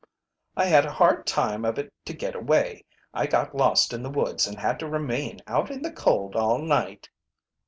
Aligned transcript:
"I 0.57 0.65
had 0.65 0.87
a 0.87 0.93
hard 0.93 1.27
time 1.27 1.63
of 1.63 1.77
it 1.77 1.93
to 2.05 2.13
get 2.13 2.33
away. 2.33 2.85
I 3.13 3.27
got 3.27 3.53
lost 3.55 3.93
in 3.93 4.01
the 4.01 4.09
woods 4.09 4.47
and 4.47 4.57
had 4.57 4.79
to 4.79 4.89
remain 4.89 5.41
out 5.45 5.69
in 5.69 5.83
the 5.83 5.93
cold 5.93 6.35
all 6.35 6.57
night." 6.57 7.07